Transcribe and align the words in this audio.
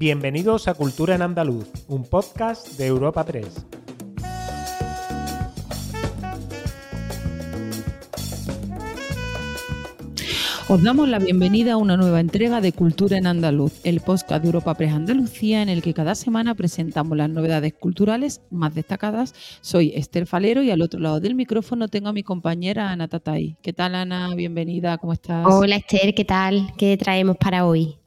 Bienvenidos 0.00 0.66
a 0.66 0.72
Cultura 0.72 1.14
en 1.14 1.20
Andaluz, 1.20 1.68
un 1.86 2.08
podcast 2.08 2.78
de 2.78 2.86
Europa 2.86 3.22
3. 3.22 3.66
Os 10.68 10.82
damos 10.82 11.06
la 11.06 11.18
bienvenida 11.18 11.74
a 11.74 11.76
una 11.76 11.98
nueva 11.98 12.20
entrega 12.20 12.62
de 12.62 12.72
Cultura 12.72 13.18
en 13.18 13.26
Andaluz, 13.26 13.84
el 13.84 14.00
podcast 14.00 14.40
de 14.40 14.48
Europa 14.48 14.74
Press 14.74 14.94
Andalucía, 14.94 15.60
en 15.60 15.68
el 15.68 15.82
que 15.82 15.92
cada 15.92 16.14
semana 16.14 16.54
presentamos 16.54 17.18
las 17.18 17.28
novedades 17.28 17.74
culturales 17.74 18.40
más 18.50 18.74
destacadas. 18.74 19.34
Soy 19.60 19.92
Esther 19.94 20.26
Falero 20.26 20.62
y 20.62 20.70
al 20.70 20.80
otro 20.80 20.98
lado 20.98 21.20
del 21.20 21.34
micrófono 21.34 21.88
tengo 21.88 22.08
a 22.08 22.14
mi 22.14 22.22
compañera 22.22 22.90
Ana 22.90 23.06
Tatay. 23.06 23.58
¿Qué 23.60 23.74
tal, 23.74 23.94
Ana? 23.94 24.34
Bienvenida, 24.34 24.96
¿cómo 24.96 25.12
estás? 25.12 25.44
Hola, 25.46 25.76
Esther, 25.76 26.14
¿qué 26.14 26.24
tal? 26.24 26.72
¿Qué 26.78 26.96
traemos 26.96 27.36
para 27.36 27.66
hoy? 27.66 27.98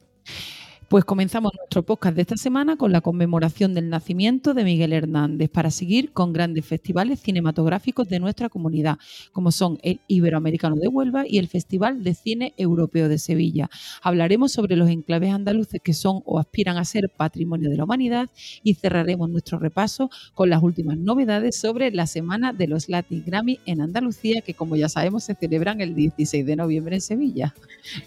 Pues 0.94 1.04
comenzamos 1.04 1.50
nuestro 1.58 1.82
podcast 1.82 2.14
de 2.14 2.22
esta 2.22 2.36
semana 2.36 2.76
con 2.76 2.92
la 2.92 3.00
conmemoración 3.00 3.74
del 3.74 3.90
nacimiento 3.90 4.54
de 4.54 4.62
Miguel 4.62 4.92
Hernández 4.92 5.50
para 5.50 5.72
seguir 5.72 6.12
con 6.12 6.32
grandes 6.32 6.64
festivales 6.66 7.18
cinematográficos 7.18 8.08
de 8.08 8.20
nuestra 8.20 8.48
comunidad, 8.48 8.98
como 9.32 9.50
son 9.50 9.80
el 9.82 9.98
Iberoamericano 10.06 10.76
de 10.76 10.86
Huelva 10.86 11.24
y 11.26 11.38
el 11.38 11.48
Festival 11.48 12.04
de 12.04 12.14
Cine 12.14 12.54
Europeo 12.56 13.08
de 13.08 13.18
Sevilla. 13.18 13.68
Hablaremos 14.02 14.52
sobre 14.52 14.76
los 14.76 14.88
enclaves 14.88 15.32
andaluces 15.32 15.80
que 15.82 15.94
son 15.94 16.22
o 16.26 16.38
aspiran 16.38 16.76
a 16.76 16.84
ser 16.84 17.10
patrimonio 17.10 17.70
de 17.70 17.76
la 17.76 17.82
humanidad 17.82 18.30
y 18.62 18.74
cerraremos 18.74 19.28
nuestro 19.28 19.58
repaso 19.58 20.10
con 20.32 20.48
las 20.48 20.62
últimas 20.62 20.96
novedades 20.96 21.58
sobre 21.58 21.90
la 21.90 22.06
semana 22.06 22.52
de 22.52 22.68
los 22.68 22.88
Latin 22.88 23.24
Grammy 23.26 23.58
en 23.66 23.80
Andalucía, 23.80 24.42
que 24.42 24.54
como 24.54 24.76
ya 24.76 24.88
sabemos 24.88 25.24
se 25.24 25.34
celebran 25.34 25.80
el 25.80 25.96
16 25.96 26.46
de 26.46 26.54
noviembre 26.54 26.94
en 26.94 27.00
Sevilla. 27.00 27.52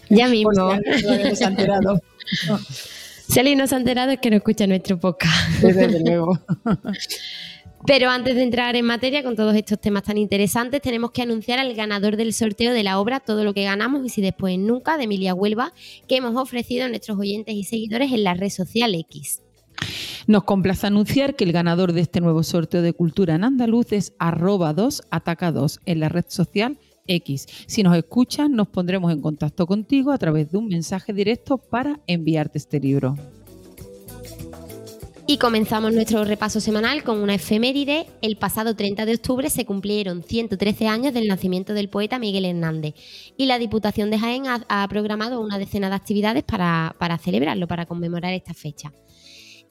Ya 0.08 0.26
mismo. 0.28 0.52
Si 3.28 3.38
alguien 3.38 3.58
no 3.58 3.66
se 3.66 3.74
ha 3.74 3.78
enterado 3.78 4.10
es 4.10 4.20
que 4.20 4.30
no 4.30 4.36
escucha 4.36 4.66
nuestro 4.66 4.98
podcast. 4.98 5.60
Desde 5.60 6.00
luego. 6.00 6.38
Pero 7.86 8.08
antes 8.10 8.34
de 8.34 8.42
entrar 8.42 8.74
en 8.74 8.86
materia 8.86 9.22
con 9.22 9.36
todos 9.36 9.54
estos 9.54 9.78
temas 9.78 10.02
tan 10.02 10.16
interesantes, 10.16 10.80
tenemos 10.80 11.10
que 11.10 11.22
anunciar 11.22 11.58
al 11.58 11.74
ganador 11.74 12.16
del 12.16 12.32
sorteo 12.32 12.72
de 12.72 12.82
la 12.82 12.98
obra 12.98 13.20
Todo 13.20 13.44
lo 13.44 13.54
que 13.54 13.64
ganamos 13.64 14.04
y 14.04 14.08
si 14.08 14.22
después 14.22 14.58
nunca 14.58 14.96
de 14.96 15.04
Emilia 15.04 15.34
Huelva, 15.34 15.72
que 16.08 16.16
hemos 16.16 16.36
ofrecido 16.36 16.86
a 16.86 16.88
nuestros 16.88 17.18
oyentes 17.18 17.54
y 17.54 17.64
seguidores 17.64 18.12
en 18.12 18.24
la 18.24 18.34
red 18.34 18.48
social 18.48 18.94
X. 18.94 19.42
Nos 20.26 20.44
complace 20.44 20.86
anunciar 20.86 21.36
que 21.36 21.44
el 21.44 21.52
ganador 21.52 21.92
de 21.92 22.00
este 22.00 22.20
nuevo 22.20 22.42
sorteo 22.42 22.82
de 22.82 22.92
cultura 22.92 23.34
en 23.34 23.44
andaluz 23.44 23.92
es 23.92 24.14
arroba 24.18 24.72
2 24.72 25.02
ataca 25.10 25.52
2 25.52 25.80
en 25.86 26.00
la 26.00 26.08
red 26.08 26.24
social 26.28 26.78
Si 27.66 27.82
nos 27.82 27.96
escuchas, 27.96 28.50
nos 28.50 28.68
pondremos 28.68 29.10
en 29.12 29.22
contacto 29.22 29.66
contigo 29.66 30.12
a 30.12 30.18
través 30.18 30.50
de 30.50 30.58
un 30.58 30.68
mensaje 30.68 31.12
directo 31.12 31.56
para 31.56 32.00
enviarte 32.06 32.58
este 32.58 32.78
libro. 32.78 33.16
Y 35.30 35.36
comenzamos 35.36 35.92
nuestro 35.92 36.24
repaso 36.24 36.58
semanal 36.58 37.02
con 37.04 37.18
una 37.18 37.34
efeméride. 37.34 38.06
El 38.22 38.36
pasado 38.36 38.74
30 38.74 39.04
de 39.04 39.14
octubre 39.14 39.50
se 39.50 39.66
cumplieron 39.66 40.22
113 40.22 40.86
años 40.88 41.12
del 41.12 41.28
nacimiento 41.28 41.74
del 41.74 41.90
poeta 41.90 42.18
Miguel 42.18 42.46
Hernández 42.46 42.94
y 43.36 43.44
la 43.44 43.58
Diputación 43.58 44.10
de 44.10 44.18
Jaén 44.18 44.44
ha, 44.46 44.88
programado 44.88 45.42
una 45.42 45.58
decena 45.58 45.90
de 45.90 45.96
actividades 45.96 46.44
para, 46.44 46.96
para 46.98 47.18
celebrarlo, 47.18 47.68
para 47.68 47.84
conmemorar 47.84 48.32
esta 48.32 48.54
fecha. 48.54 48.92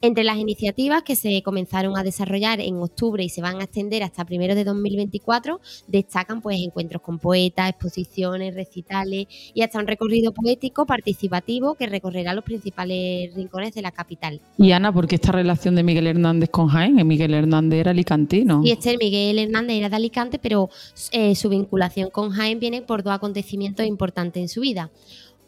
Entre 0.00 0.22
las 0.22 0.36
iniciativas 0.36 1.02
que 1.02 1.16
se 1.16 1.42
comenzaron 1.42 1.98
a 1.98 2.04
desarrollar 2.04 2.60
en 2.60 2.76
octubre 2.76 3.24
y 3.24 3.28
se 3.28 3.40
van 3.40 3.60
a 3.60 3.64
extender 3.64 4.04
hasta 4.04 4.24
primero 4.24 4.54
de 4.54 4.62
2024, 4.64 5.60
destacan 5.88 6.40
pues 6.40 6.60
encuentros 6.60 7.02
con 7.02 7.18
poetas, 7.18 7.70
exposiciones, 7.70 8.54
recitales 8.54 9.26
y 9.54 9.62
hasta 9.62 9.78
un 9.80 9.86
recorrido 9.86 10.32
poético 10.32 10.86
participativo 10.86 11.74
que 11.74 11.86
recorrerá 11.86 12.32
los 12.32 12.44
principales 12.44 13.34
rincones 13.34 13.74
de 13.74 13.82
la 13.82 13.90
capital. 13.90 14.40
Y 14.56 14.70
Ana, 14.70 14.92
¿por 14.92 15.08
qué 15.08 15.16
esta 15.16 15.32
relación 15.32 15.74
de 15.74 15.82
Miguel 15.82 16.06
Hernández 16.06 16.50
con 16.50 16.68
Jaén? 16.68 17.06
Miguel 17.06 17.34
Hernández 17.34 17.80
era 17.80 17.90
alicantino. 17.90 18.62
Y 18.64 18.70
este 18.70 18.96
Miguel 18.98 19.38
Hernández 19.38 19.78
era 19.78 19.88
de 19.88 19.96
Alicante, 19.96 20.38
pero 20.38 20.70
eh, 21.10 21.34
su 21.34 21.48
vinculación 21.48 22.10
con 22.10 22.30
Jaén 22.30 22.60
viene 22.60 22.82
por 22.82 23.02
dos 23.02 23.12
acontecimientos 23.12 23.84
importantes 23.86 24.40
en 24.40 24.48
su 24.48 24.60
vida. 24.60 24.90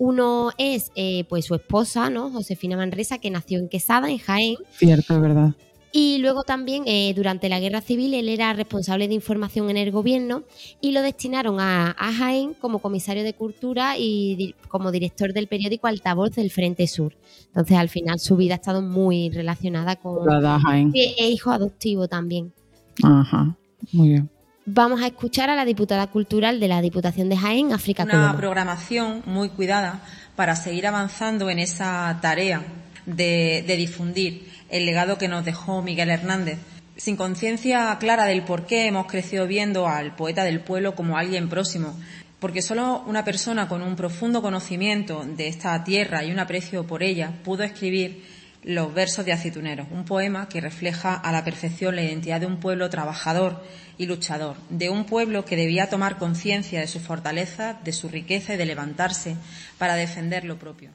Uno 0.00 0.50
es 0.56 0.92
eh, 0.94 1.24
pues 1.28 1.44
su 1.44 1.54
esposa, 1.54 2.08
¿no? 2.08 2.30
Josefina 2.30 2.74
Manresa, 2.74 3.18
que 3.18 3.28
nació 3.28 3.58
en 3.58 3.68
Quesada, 3.68 4.10
en 4.10 4.16
Jaén. 4.16 4.56
Cierto, 4.72 5.14
es 5.14 5.20
verdad. 5.20 5.50
Y 5.92 6.16
luego 6.18 6.42
también 6.42 6.84
eh, 6.86 7.12
durante 7.14 7.50
la 7.50 7.60
guerra 7.60 7.82
civil 7.82 8.14
él 8.14 8.30
era 8.30 8.54
responsable 8.54 9.08
de 9.08 9.14
información 9.14 9.68
en 9.68 9.76
el 9.76 9.90
gobierno 9.90 10.44
y 10.80 10.92
lo 10.92 11.02
destinaron 11.02 11.60
a, 11.60 11.94
Jaén 11.98 12.54
como 12.54 12.78
comisario 12.78 13.24
de 13.24 13.34
cultura 13.34 13.98
y 13.98 14.54
como 14.68 14.90
director 14.90 15.34
del 15.34 15.48
periódico 15.48 15.86
Altavoz 15.86 16.30
del 16.30 16.50
Frente 16.50 16.86
Sur. 16.86 17.14
Entonces 17.48 17.76
al 17.76 17.90
final 17.90 18.20
su 18.20 18.36
vida 18.36 18.54
ha 18.54 18.56
estado 18.56 18.80
muy 18.80 19.28
relacionada 19.28 19.96
con... 19.96 20.24
Jaén. 20.62 20.92
E 20.94 21.28
hijo 21.28 21.50
adoptivo 21.50 22.08
también. 22.08 22.54
Ajá, 23.02 23.54
muy 23.92 24.08
bien 24.08 24.30
vamos 24.72 25.02
a 25.02 25.08
escuchar 25.08 25.50
a 25.50 25.56
la 25.56 25.64
diputada 25.64 26.06
cultural 26.06 26.60
de 26.60 26.68
la 26.68 26.80
Diputación 26.80 27.28
de 27.28 27.36
Jaén, 27.36 27.72
África 27.72 28.04
Una 28.04 28.36
programación 28.36 29.22
muy 29.26 29.48
cuidada 29.48 30.00
para 30.36 30.54
seguir 30.56 30.86
avanzando 30.86 31.50
en 31.50 31.58
esa 31.58 32.18
tarea 32.22 32.62
de, 33.06 33.64
difundir 33.66 34.48
el 34.68 34.86
legado 34.86 35.18
que 35.18 35.28
nos 35.28 35.44
dejó 35.44 35.82
Miguel 35.82 36.10
Hernández. 36.10 36.58
Sin 36.96 37.16
conciencia 37.16 37.96
clara 37.98 38.26
del 38.26 38.42
por 38.44 38.66
qué 38.66 38.86
hemos 38.86 39.06
crecido 39.06 39.46
viendo 39.46 39.88
al 39.88 40.14
poeta 40.14 40.44
del 40.44 40.60
pueblo 40.60 40.94
como 40.94 41.16
alguien 41.16 41.48
próximo, 41.48 41.98
porque 42.38 42.62
solo 42.62 43.02
una 43.06 43.24
persona 43.24 43.68
con 43.68 43.82
un 43.82 43.96
profundo 43.96 44.42
conocimiento 44.42 45.24
de 45.24 45.48
esta 45.48 45.82
tierra 45.82 46.24
y 46.24 46.30
un 46.30 46.38
aprecio 46.38 46.86
por 46.86 47.02
ella 47.02 47.32
pudo 47.42 47.64
escribir 47.64 48.22
los 48.62 48.92
versos 48.92 49.24
de 49.24 49.32
Aceitunero, 49.32 49.86
un 49.90 50.04
poema 50.04 50.48
que 50.48 50.60
refleja 50.60 51.14
a 51.14 51.32
la 51.32 51.44
perfección 51.44 51.96
la 51.96 52.02
identidad 52.02 52.40
de 52.40 52.46
un 52.46 52.60
pueblo 52.60 52.90
trabajador 52.90 53.62
y 53.96 54.06
luchador, 54.06 54.56
de 54.68 54.90
un 54.90 55.04
pueblo 55.04 55.44
que 55.44 55.56
debía 55.56 55.88
tomar 55.88 56.18
conciencia 56.18 56.80
de 56.80 56.86
su 56.86 57.00
fortaleza, 57.00 57.80
de 57.84 57.92
su 57.92 58.08
riqueza 58.08 58.54
y 58.54 58.56
de 58.56 58.66
levantarse 58.66 59.36
para 59.78 59.94
defender 59.94 60.44
lo 60.44 60.58
propio. 60.58 60.90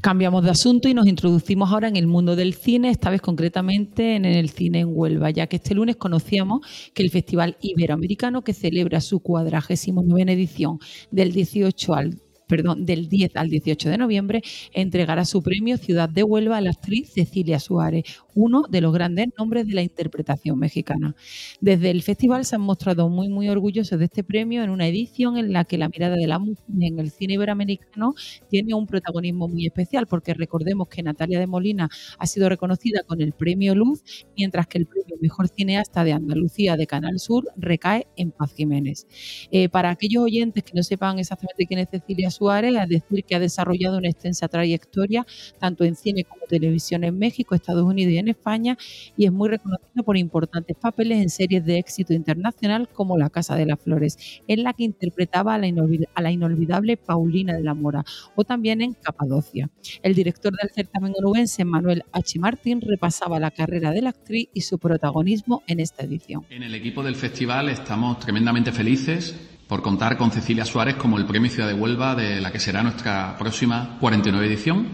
Cambiamos 0.00 0.44
de 0.44 0.50
asunto 0.50 0.88
y 0.88 0.92
nos 0.92 1.06
introducimos 1.06 1.72
ahora 1.72 1.88
en 1.88 1.96
el 1.96 2.06
mundo 2.06 2.36
del 2.36 2.52
cine, 2.52 2.90
esta 2.90 3.08
vez 3.08 3.22
concretamente 3.22 4.16
en 4.16 4.26
el 4.26 4.50
cine 4.50 4.80
en 4.80 4.88
Huelva, 4.90 5.30
ya 5.30 5.46
que 5.46 5.56
este 5.56 5.74
lunes 5.74 5.96
conocíamos 5.96 6.60
que 6.92 7.02
el 7.02 7.10
Festival 7.10 7.56
Iberoamericano, 7.62 8.42
que 8.42 8.52
celebra 8.52 9.00
su 9.00 9.20
cuadragésimo 9.20 10.02
novena 10.02 10.32
edición 10.32 10.78
del 11.10 11.32
18 11.32 11.94
al 11.94 12.20
perdón, 12.46 12.84
del 12.84 13.08
10 13.08 13.36
al 13.36 13.48
18 13.48 13.88
de 13.88 13.98
noviembre, 13.98 14.42
entregará 14.72 15.24
su 15.24 15.42
premio 15.42 15.76
Ciudad 15.76 16.08
de 16.08 16.22
Huelva 16.22 16.58
a 16.58 16.60
la 16.60 16.70
actriz 16.70 17.12
Cecilia 17.12 17.58
Suárez, 17.58 18.04
uno 18.34 18.64
de 18.68 18.80
los 18.80 18.92
grandes 18.92 19.28
nombres 19.38 19.66
de 19.66 19.74
la 19.74 19.82
interpretación 19.82 20.58
mexicana. 20.58 21.14
Desde 21.60 21.90
el 21.90 22.02
festival 22.02 22.44
se 22.44 22.56
han 22.56 22.62
mostrado 22.62 23.08
muy, 23.08 23.28
muy 23.28 23.48
orgullosos 23.48 23.98
de 23.98 24.06
este 24.06 24.24
premio 24.24 24.62
en 24.62 24.70
una 24.70 24.86
edición 24.86 25.38
en 25.38 25.52
la 25.52 25.64
que 25.64 25.78
la 25.78 25.88
mirada 25.88 26.16
de 26.16 26.26
la 26.26 26.38
mujer 26.38 26.64
en 26.80 26.98
el 26.98 27.10
cine 27.10 27.34
iberoamericano 27.34 28.14
tiene 28.48 28.74
un 28.74 28.86
protagonismo 28.86 29.48
muy 29.48 29.66
especial, 29.66 30.06
porque 30.06 30.34
recordemos 30.34 30.88
que 30.88 31.02
Natalia 31.02 31.38
de 31.38 31.46
Molina 31.46 31.88
ha 32.18 32.26
sido 32.26 32.48
reconocida 32.48 33.02
con 33.06 33.20
el 33.20 33.32
premio 33.32 33.74
Luz, 33.74 34.02
mientras 34.36 34.66
que 34.66 34.78
el 34.78 34.86
premio 34.86 35.16
Mejor 35.20 35.48
Cineasta 35.48 36.04
de 36.04 36.12
Andalucía 36.12 36.76
de 36.76 36.86
Canal 36.86 37.18
Sur 37.18 37.48
recae 37.56 38.06
en 38.16 38.30
Paz 38.30 38.52
Jiménez. 38.54 39.06
Eh, 39.50 39.68
para 39.68 39.90
aquellos 39.90 40.24
oyentes 40.24 40.62
que 40.62 40.72
no 40.74 40.82
sepan 40.82 41.18
exactamente 41.18 41.66
quién 41.66 41.80
es 41.80 41.88
Cecilia 41.90 42.30
Suárez, 42.34 42.76
a 42.76 42.86
decir 42.86 43.24
que 43.24 43.34
ha 43.34 43.40
desarrollado 43.40 43.98
una 43.98 44.08
extensa 44.08 44.48
trayectoria 44.48 45.26
tanto 45.58 45.84
en 45.84 45.96
cine 45.96 46.24
como 46.24 46.46
televisión 46.46 47.04
en 47.04 47.18
México, 47.18 47.54
Estados 47.54 47.84
Unidos 47.84 48.12
y 48.12 48.18
en 48.18 48.28
España 48.28 48.76
y 49.16 49.26
es 49.26 49.32
muy 49.32 49.48
reconocida 49.48 50.02
por 50.04 50.16
importantes 50.16 50.76
papeles 50.76 51.18
en 51.18 51.30
series 51.30 51.64
de 51.64 51.78
éxito 51.78 52.12
internacional 52.12 52.88
como 52.88 53.16
La 53.16 53.30
Casa 53.30 53.56
de 53.56 53.66
las 53.66 53.80
Flores, 53.80 54.42
en 54.46 54.62
la 54.62 54.72
que 54.72 54.84
interpretaba 54.84 55.54
a 55.54 55.58
la, 55.58 56.30
inolvidable 56.30 56.96
Paulina 56.96 57.54
de 57.54 57.62
la 57.62 57.74
Mora 57.74 58.04
o 58.34 58.44
también 58.44 58.82
en 58.82 58.94
Capadocia. 58.94 59.70
El 60.02 60.14
director 60.14 60.52
del 60.52 60.70
certamen 60.70 61.14
onubense, 61.18 61.64
Manuel 61.64 62.04
H. 62.12 62.38
Martín, 62.38 62.80
repasaba 62.80 63.38
la 63.38 63.50
carrera 63.50 63.90
de 63.90 64.02
la 64.02 64.10
actriz 64.10 64.48
y 64.52 64.62
su 64.62 64.78
protagonismo 64.78 65.62
en 65.66 65.80
esta 65.80 66.04
edición. 66.04 66.44
En 66.50 66.62
el 66.62 66.74
equipo 66.74 67.02
del 67.02 67.16
festival 67.16 67.68
estamos 67.68 68.18
tremendamente 68.18 68.72
felices 68.72 69.53
por 69.68 69.82
contar 69.82 70.16
con 70.16 70.30
Cecilia 70.30 70.64
Suárez 70.64 70.96
como 70.96 71.18
el 71.18 71.26
Premio 71.26 71.50
Ciudad 71.50 71.68
de 71.68 71.74
Huelva 71.74 72.14
de 72.14 72.40
la 72.40 72.52
que 72.52 72.58
será 72.58 72.82
nuestra 72.82 73.36
próxima 73.38 73.96
49 74.00 74.46
edición. 74.46 74.88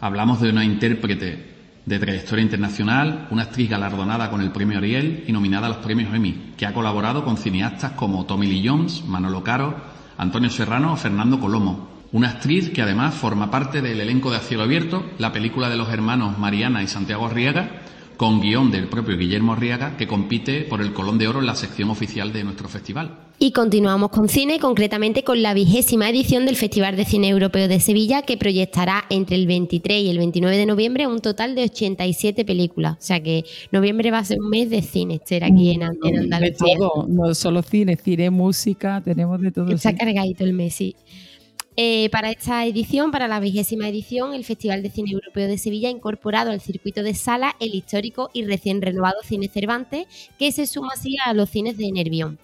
Hablamos 0.00 0.40
de 0.40 0.50
una 0.50 0.64
intérprete 0.64 1.56
de 1.86 1.98
trayectoria 1.98 2.42
internacional, 2.42 3.28
una 3.30 3.44
actriz 3.44 3.70
galardonada 3.70 4.30
con 4.30 4.40
el 4.40 4.50
premio 4.50 4.78
Ariel 4.78 5.24
y 5.26 5.32
nominada 5.32 5.66
a 5.66 5.70
los 5.70 5.78
premios 5.78 6.14
Emmy, 6.14 6.52
que 6.56 6.66
ha 6.66 6.74
colaborado 6.74 7.24
con 7.24 7.38
cineastas 7.38 7.92
como 7.92 8.26
Tommy 8.26 8.46
Lee 8.46 8.68
Jones, 8.68 9.04
Manolo 9.06 9.42
Caro, 9.42 9.74
Antonio 10.18 10.50
Serrano 10.50 10.92
o 10.92 10.96
Fernando 10.96 11.40
Colomo. 11.40 11.88
Una 12.12 12.30
actriz 12.30 12.70
que 12.70 12.82
además 12.82 13.14
forma 13.14 13.50
parte 13.50 13.80
del 13.82 14.00
elenco 14.00 14.30
de 14.30 14.38
A 14.38 14.40
Cielo 14.40 14.64
Abierto, 14.64 15.04
la 15.18 15.32
película 15.32 15.68
de 15.68 15.76
los 15.76 15.90
hermanos 15.90 16.38
Mariana 16.38 16.82
y 16.82 16.88
Santiago 16.88 17.28
Riega, 17.28 17.82
con 18.18 18.40
guion 18.40 18.72
del 18.72 18.88
propio 18.88 19.16
Guillermo 19.16 19.52
Arriaga, 19.52 19.96
que 19.96 20.08
compite 20.08 20.62
por 20.62 20.82
el 20.82 20.92
Colón 20.92 21.18
de 21.18 21.28
Oro 21.28 21.38
en 21.38 21.46
la 21.46 21.54
sección 21.54 21.88
oficial 21.88 22.32
de 22.32 22.42
nuestro 22.42 22.68
festival. 22.68 23.16
Y 23.38 23.52
continuamos 23.52 24.10
con 24.10 24.28
cine, 24.28 24.58
concretamente 24.58 25.22
con 25.22 25.40
la 25.40 25.54
vigésima 25.54 26.10
edición 26.10 26.44
del 26.44 26.56
Festival 26.56 26.96
de 26.96 27.04
Cine 27.04 27.28
Europeo 27.28 27.68
de 27.68 27.78
Sevilla, 27.78 28.22
que 28.22 28.36
proyectará 28.36 29.04
entre 29.08 29.36
el 29.36 29.46
23 29.46 30.02
y 30.02 30.10
el 30.10 30.18
29 30.18 30.56
de 30.56 30.66
noviembre 30.66 31.06
un 31.06 31.20
total 31.20 31.54
de 31.54 31.62
87 31.62 32.44
películas. 32.44 32.96
O 32.98 33.02
sea 33.02 33.22
que 33.22 33.44
noviembre 33.70 34.10
va 34.10 34.18
a 34.18 34.24
ser 34.24 34.40
un 34.40 34.50
mes 34.50 34.68
de 34.68 34.82
cine, 34.82 35.20
ser 35.24 35.44
aquí 35.44 35.70
en, 35.70 35.84
Andalucía. 35.84 36.38
De 36.40 36.76
todo, 36.76 37.06
no 37.08 37.32
solo 37.36 37.62
cine, 37.62 37.94
cine, 37.94 38.30
música, 38.30 39.00
tenemos 39.04 39.40
de 39.40 39.52
todo. 39.52 39.70
Está 39.70 39.94
cargadito 39.94 40.42
el 40.42 40.54
mes, 40.54 40.74
sí. 40.74 40.96
Eh, 41.80 42.10
para 42.10 42.32
esta 42.32 42.66
edición, 42.66 43.12
para 43.12 43.28
la 43.28 43.38
vigésima 43.38 43.88
edición, 43.88 44.34
el 44.34 44.44
Festival 44.44 44.82
de 44.82 44.90
Cine 44.90 45.12
Europeo 45.12 45.46
de 45.46 45.58
Sevilla 45.58 45.88
ha 45.88 45.92
incorporado 45.92 46.50
al 46.50 46.60
circuito 46.60 47.04
de 47.04 47.14
sala 47.14 47.54
el 47.60 47.72
histórico 47.72 48.30
y 48.32 48.44
recién 48.44 48.82
renovado 48.82 49.18
Cine 49.22 49.46
Cervantes, 49.46 50.08
que 50.40 50.50
se 50.50 50.66
suma 50.66 50.88
así 50.94 51.14
a 51.24 51.32
los 51.34 51.50
cines 51.50 51.76
de 51.76 51.92
Nervión. 51.92 52.40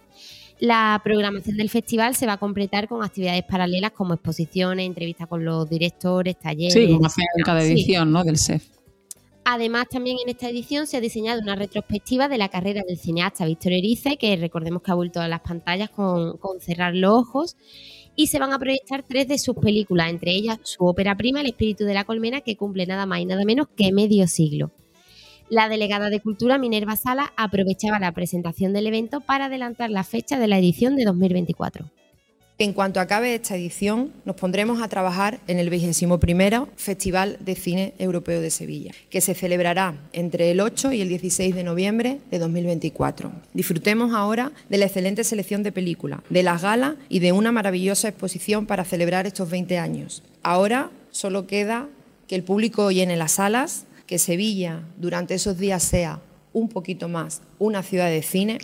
La 0.60 1.00
programación 1.02 1.56
del 1.56 1.69
festival 1.69 2.14
se 2.14 2.26
va 2.26 2.34
a 2.34 2.36
completar 2.36 2.86
con 2.86 3.02
actividades 3.02 3.42
paralelas 3.42 3.90
como 3.90 4.14
exposiciones, 4.14 4.86
entrevistas 4.86 5.26
con 5.26 5.44
los 5.44 5.69
directores, 5.69 6.38
talleres. 6.38 6.72
Sí, 6.72 6.92
como 6.92 7.06
hacen 7.06 7.25
en 7.36 7.44
cada 7.44 7.64
edición 7.64 8.12
¿no? 8.12 8.22
del 8.22 8.36
SEF. 8.36 8.64
Además, 9.46 9.87
también 9.91 10.17
en 10.23 10.31
esta 10.31 10.49
edición 10.49 10.87
se 10.87 10.96
ha 10.96 11.00
diseñado 11.00 11.43
una 11.43 11.55
retrospectiva 11.55 12.29
de 12.29 12.38
la 12.38 12.49
carrera 12.49 12.82
del 12.87 12.96
cineasta 12.96 13.44
Víctor 13.44 13.73
Erice, 13.73 14.17
que 14.17 14.35
recordemos 14.37 14.82
que 14.82 14.91
ha 14.91 14.94
vuelto 14.94 15.20
a 15.20 15.29
las 15.29 15.41
pantallas 15.41 15.91
con, 15.91 16.38
con 16.38 16.61
Cerrar 16.61 16.94
los 16.94 17.12
Ojos 17.12 17.56
y 18.17 18.29
se 18.29 18.38
van 18.38 18.55
a 18.55 18.58
proyectar 18.58 19.02
tres 19.02 19.29
de 19.29 19.38
sus 19.38 19.56
películas, 19.56 20.08
entre 20.08 20.32
ellas 20.32 20.58
su 20.62 20.85
ópera 20.85 21.14
prima, 21.14 21.41
El 21.41 21.49
espíritu 21.49 21.85
de 21.85 21.93
la 21.93 22.05
colmena, 22.05 22.41
que 22.41 22.56
cumple 22.56 22.87
nada 22.87 23.05
más 23.05 23.20
y 23.20 23.26
nada 23.26 23.44
menos 23.44 23.69
que 23.76 23.93
medio 23.93 24.26
siglo. 24.29 24.70
La 25.50 25.69
delegada 25.69 26.08
de 26.08 26.20
Cultura, 26.20 26.56
Minerva 26.56 26.96
Sala, 26.96 27.35
aprovechaba 27.37 27.99
la 27.99 28.12
presentación 28.12 28.73
del 28.73 28.87
evento 28.87 29.20
para 29.20 29.46
adelantar 29.46 29.91
la 29.91 30.05
fecha 30.05 30.38
de 30.38 30.49
la 30.49 30.58
edición 30.58 30.96
de 30.96 31.05
2024. 31.05 31.91
En 32.56 32.72
cuanto 32.72 33.00
acabe 33.00 33.34
esta 33.34 33.56
edición, 33.56 34.12
nos 34.24 34.36
pondremos 34.36 34.80
a 34.80 34.86
trabajar 34.86 35.40
en 35.48 35.58
el 35.58 35.70
21 35.70 36.20
Festival 36.76 37.36
de 37.40 37.56
Cine 37.56 37.94
Europeo 37.98 38.40
de 38.40 38.50
Sevilla, 38.50 38.92
que 39.10 39.20
se 39.20 39.34
celebrará 39.34 39.96
entre 40.12 40.52
el 40.52 40.60
8 40.60 40.92
y 40.92 41.00
el 41.00 41.08
16 41.08 41.52
de 41.52 41.64
noviembre 41.64 42.20
de 42.30 42.38
2024. 42.38 43.32
Disfrutemos 43.54 44.14
ahora 44.14 44.52
de 44.68 44.78
la 44.78 44.84
excelente 44.84 45.24
selección 45.24 45.64
de 45.64 45.72
películas, 45.72 46.20
de 46.30 46.44
las 46.44 46.62
galas 46.62 46.94
y 47.08 47.18
de 47.18 47.32
una 47.32 47.50
maravillosa 47.50 48.06
exposición 48.06 48.66
para 48.66 48.84
celebrar 48.84 49.26
estos 49.26 49.50
20 49.50 49.76
años. 49.78 50.22
Ahora 50.44 50.92
solo 51.10 51.48
queda 51.48 51.88
que 52.28 52.36
el 52.36 52.44
público 52.44 52.92
llene 52.92 53.16
las 53.16 53.32
salas, 53.32 53.86
que 54.06 54.20
Sevilla 54.20 54.84
durante 54.96 55.34
esos 55.34 55.58
días 55.58 55.82
sea 55.82 56.20
un 56.54 56.68
poquito 56.68 57.08
más 57.08 57.42
una 57.58 57.82
ciudad 57.82 58.08
de 58.08 58.22
cine. 58.22 58.58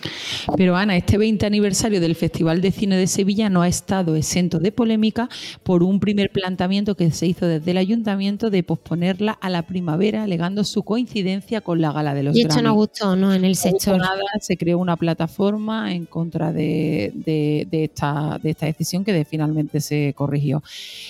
Pero 0.57 0.77
Ana, 0.77 0.97
este 0.97 1.19
20 1.19 1.47
aniversario 1.47 2.01
del 2.01 2.15
Festival 2.15 2.61
de 2.61 2.71
Cine 2.71 2.97
de 2.97 3.07
Sevilla 3.07 3.49
no 3.49 3.63
ha 3.63 3.69
estado 3.69 4.17
exento 4.17 4.59
de 4.59 4.73
polémica 4.73 5.29
por 5.63 5.83
un 5.83 6.01
primer 6.01 6.31
planteamiento 6.31 6.97
que 6.97 7.11
se 7.11 7.27
hizo 7.27 7.47
desde 7.47 7.71
el 7.71 7.77
ayuntamiento 7.77 8.51
de 8.51 8.63
posponerla 8.63 9.33
a 9.33 9.51
la 9.51 9.63
primavera, 9.63 10.23
alegando 10.23 10.65
su 10.65 10.83
coincidencia 10.83 11.61
con 11.61 11.81
la 11.81 11.93
gala 11.93 12.15
de 12.15 12.23
los 12.23 12.37
Y 12.37 12.43
esto 12.43 12.63
no 12.63 12.75
gustó, 12.75 13.17
¿no? 13.17 13.35
En 13.35 13.45
el 13.45 13.57
sector. 13.57 13.99
Nada, 13.99 14.21
se 14.41 14.57
creó 14.57 14.79
una 14.79 14.97
plataforma 14.97 15.93
en 15.93 16.07
contra 16.07 16.53
de, 16.53 17.13
esta, 17.71 18.39
de 18.43 18.51
esta 18.51 18.67
decisión 18.67 19.05
que 19.05 19.25
finalmente 19.25 19.81
se 19.81 20.15
corrigió. 20.17 20.63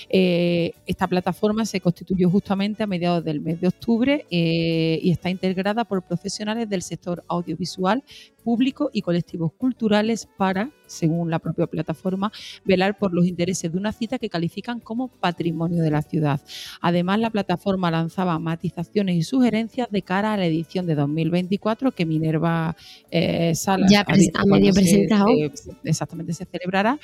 Eh, 0.09 0.73
esta 0.87 1.07
plataforma 1.07 1.67
se 1.67 1.81
constituyó 1.81 2.31
justamente 2.31 2.83
a 2.83 2.87
mediados 2.87 3.25
del 3.25 3.41
mes 3.41 3.61
de 3.61 3.69
octubre 3.69 4.27
eh, 4.31 4.99
y 5.03 5.11
está 5.11 5.31
integrada 5.31 5.85
por 5.85 6.03
profesionales 6.03 6.69
del 6.71 6.83
sector 6.83 7.25
audiovisual, 7.29 8.03
público 8.43 8.91
y 8.93 9.03
colectivos 9.03 9.53
culturales 9.53 10.27
para, 10.37 10.71
según 10.87 11.31
la 11.31 11.39
propia 11.39 11.67
plataforma, 11.67 12.33
velar 12.65 12.99
por 12.99 13.13
los 13.13 13.27
intereses 13.27 13.71
de 13.71 13.79
una 13.79 13.93
cita 13.93 14.19
que 14.19 14.31
califican 14.31 14.81
como 14.81 15.09
patrimonio 15.09 15.83
de 15.83 15.91
la 15.91 16.03
ciudad. 16.03 16.41
Además, 16.81 17.21
la 17.21 17.31
plataforma 17.31 17.91
lanzaba 17.91 18.39
matizaciones 18.39 19.17
y 19.17 19.23
sugerencias 19.23 19.91
de 19.91 20.03
cara 20.03 20.33
a 20.33 20.37
la 20.37 20.47
edición 20.47 20.87
de 20.87 20.95
2024 20.95 21.93
que 21.93 22.07
Minerva 22.07 22.77
eh, 23.11 23.55
Salas 23.55 23.91
ya 23.91 24.07
ha 24.35 24.47
medio 24.47 24.73
presentado. 24.73 25.27
exactamente 25.85 26.33
se 26.33 26.47
celebrará 26.47 26.99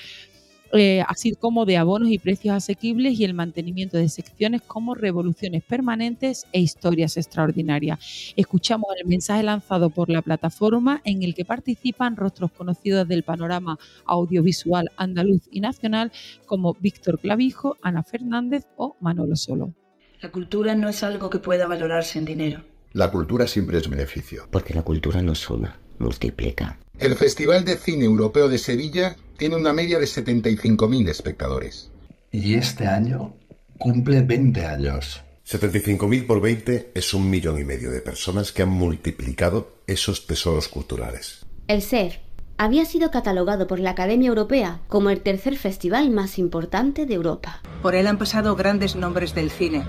eh, 0.73 1.03
así 1.07 1.35
como 1.35 1.65
de 1.65 1.77
abonos 1.77 2.11
y 2.11 2.19
precios 2.19 2.55
asequibles 2.55 3.19
y 3.19 3.25
el 3.25 3.35
mantenimiento 3.35 3.97
de 3.97 4.09
secciones 4.09 4.63
como 4.63 4.95
revoluciones 4.95 5.63
permanentes 5.63 6.47
e 6.53 6.61
historias 6.61 7.17
extraordinarias. 7.17 8.35
Escuchamos 8.37 8.89
el 9.01 9.09
mensaje 9.09 9.43
lanzado 9.43 9.91
por 9.91 10.11
la 10.11 10.23
plataforma 10.23 11.01
en 11.05 11.23
el 11.23 11.35
que 11.35 11.45
participan 11.45 12.17
rostros 12.17 12.53
conocidos 12.53 13.07
del 13.09 13.23
panorama 13.23 13.79
audiovisual 14.05 14.91
andaluz 14.97 15.43
y 15.51 15.61
nacional 15.61 16.13
como 16.47 16.75
Víctor 16.75 17.19
Clavijo, 17.21 17.77
Ana 17.83 18.03
Fernández 18.03 18.65
o 18.77 18.97
Manolo 19.01 19.37
Solo. 19.37 19.73
La 20.21 20.31
cultura 20.31 20.75
no 20.75 20.89
es 20.89 21.03
algo 21.03 21.31
que 21.31 21.39
pueda 21.39 21.67
valorarse 21.67 22.19
en 22.19 22.25
dinero. 22.25 22.63
La 22.93 23.11
cultura 23.11 23.47
siempre 23.47 23.79
es 23.79 23.89
beneficio. 23.89 24.49
Porque 24.51 24.73
la 24.73 24.83
cultura 24.83 25.21
no 25.21 25.35
suma, 25.35 25.79
multiplica. 25.99 26.79
El 26.99 27.15
Festival 27.15 27.65
de 27.65 27.77
Cine 27.77 28.07
Europeo 28.07 28.49
de 28.49 28.57
Sevilla 28.57 29.17
tiene 29.37 29.56
una 29.56 29.73
media 29.73 29.99
de 29.99 30.06
75.000 30.06 31.09
espectadores. 31.09 31.91
Y 32.33 32.55
este 32.55 32.87
año 32.87 33.35
cumple 33.79 34.23
20 34.23 34.67
años. 34.67 35.23
75.000 35.47 36.27
por 36.27 36.41
20 36.41 36.91
es 36.94 37.15
un 37.15 37.31
millón 37.31 37.61
y 37.61 37.65
medio 37.65 37.91
de 37.91 38.00
personas 38.00 38.50
que 38.50 38.62
han 38.62 38.71
multiplicado 38.71 39.77
esos 39.87 40.27
tesoros 40.27 40.69
culturales. 40.69 41.47
El 41.69 41.83
CEF 41.83 42.17
había 42.59 42.85
sido 42.85 43.11
catalogado 43.11 43.67
por 43.67 43.79
la 43.79 43.91
Academia 43.91 44.29
Europea 44.29 44.81
como 44.88 45.11
el 45.11 45.21
tercer 45.21 45.56
festival 45.56 46.11
más 46.11 46.39
importante 46.39 47.06
de 47.06 47.15
Europa. 47.15 47.61
Por 47.82 47.94
él 47.94 48.06
han 48.06 48.19
pasado 48.19 48.56
grandes 48.56 48.97
nombres 48.97 49.35
del 49.35 49.50
cine 49.50 49.85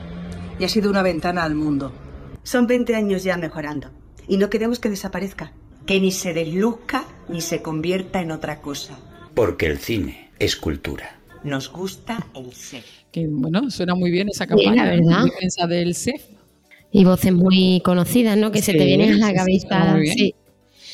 y 0.60 0.66
ha 0.66 0.70
sido 0.70 0.90
una 0.90 1.02
ventana 1.02 1.44
al 1.44 1.56
mundo. 1.56 1.92
Son 2.44 2.68
20 2.68 2.96
años 2.96 3.24
ya 3.24 3.38
mejorando 3.38 3.90
y 4.28 4.38
no 4.38 4.50
queremos 4.50 4.80
que 4.80 4.90
desaparezca, 4.90 5.54
que 5.86 6.00
ni 6.00 6.12
se 6.12 6.34
desluzca 6.34 7.06
ni 7.30 7.42
se 7.42 7.62
convierta 7.62 8.22
en 8.22 8.32
otra 8.32 8.62
cosa. 8.62 9.00
Porque 9.38 9.68
el 9.68 9.78
cine 9.78 10.32
es 10.40 10.56
cultura. 10.56 11.16
Nos 11.44 11.72
gusta 11.72 12.26
el 12.34 12.52
CEF. 12.56 12.84
Que 13.12 13.28
bueno, 13.28 13.70
suena 13.70 13.94
muy 13.94 14.10
bien 14.10 14.30
esa 14.30 14.48
campaña 14.48 14.92
sí, 14.96 15.04
la 15.04 15.26
defensa 15.26 15.68
del 15.68 15.94
CEF. 15.94 16.24
Y 16.92 17.06
voces 17.06 17.32
muy 17.34 17.80
conocidas, 17.86 18.36
¿no? 18.36 18.52
Que 18.52 18.64
se 18.64 18.74
te 18.74 18.84
vienen 18.84 19.14
a 19.14 19.28
la 19.28 19.34
cabeza. 19.36 19.96
Sí, 20.06 20.34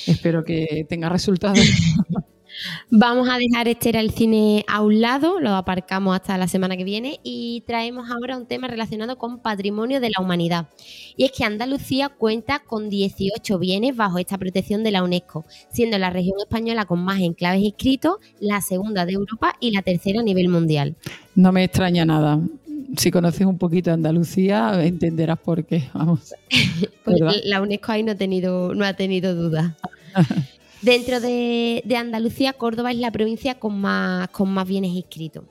Espero 0.07 0.43
que 0.43 0.85
tenga 0.89 1.07
resultados. 1.07 1.57
Vamos 2.95 3.27
a 3.27 3.39
dejar 3.39 3.67
este 3.67 3.89
era 3.89 4.01
el 4.01 4.11
cine 4.11 4.63
a 4.67 4.83
un 4.83 5.01
lado, 5.01 5.39
lo 5.39 5.55
aparcamos 5.55 6.15
hasta 6.15 6.37
la 6.37 6.47
semana 6.47 6.77
que 6.77 6.83
viene 6.83 7.19
y 7.23 7.63
traemos 7.65 8.07
ahora 8.11 8.37
un 8.37 8.45
tema 8.45 8.67
relacionado 8.67 9.17
con 9.17 9.39
patrimonio 9.39 9.99
de 9.99 10.11
la 10.11 10.23
humanidad. 10.23 10.67
Y 11.17 11.25
es 11.25 11.31
que 11.31 11.43
Andalucía 11.43 12.09
cuenta 12.09 12.59
con 12.59 12.91
18 12.91 13.57
bienes 13.57 13.95
bajo 13.95 14.19
esta 14.19 14.37
protección 14.37 14.83
de 14.83 14.91
la 14.91 15.01
UNESCO, 15.01 15.43
siendo 15.71 15.97
la 15.97 16.11
región 16.11 16.35
española 16.39 16.85
con 16.85 17.03
más 17.03 17.19
enclaves 17.19 17.63
inscritos, 17.63 18.17
la 18.39 18.61
segunda 18.61 19.07
de 19.07 19.13
Europa 19.13 19.55
y 19.59 19.71
la 19.71 19.81
tercera 19.81 20.19
a 20.19 20.23
nivel 20.23 20.49
mundial. 20.49 20.95
No 21.33 21.51
me 21.51 21.63
extraña 21.63 22.05
nada. 22.05 22.39
Si 22.95 23.09
conoces 23.09 23.47
un 23.47 23.57
poquito 23.57 23.91
Andalucía, 23.91 24.85
entenderás 24.85 25.39
por 25.39 25.65
qué. 25.65 25.89
Vamos. 25.95 26.35
pues 27.03 27.19
la 27.43 27.59
UNESCO 27.59 27.91
ahí 27.91 28.03
no 28.03 28.11
ha 28.11 28.15
tenido, 28.17 28.75
no 28.75 28.85
ha 28.85 28.93
tenido 28.93 29.33
dudas. 29.33 29.73
Dentro 30.83 31.21
de, 31.21 31.81
de, 31.85 31.95
Andalucía, 31.95 32.51
Córdoba 32.51 32.91
es 32.91 32.97
la 32.97 33.09
provincia 33.09 33.57
con 33.57 33.79
más, 33.79 34.27
con 34.29 34.53
más 34.53 34.67
bienes 34.67 34.91
inscritos. 34.91 35.45